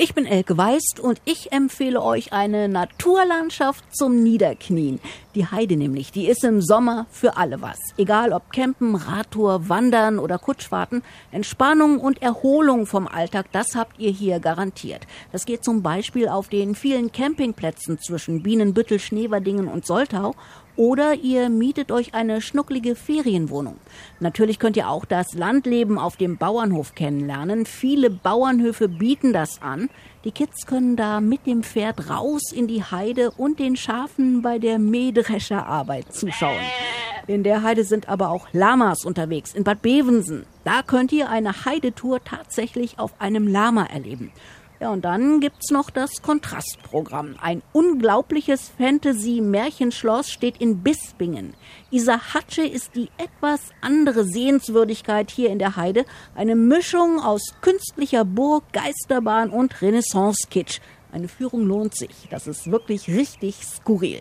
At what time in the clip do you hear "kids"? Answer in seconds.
30.30-30.66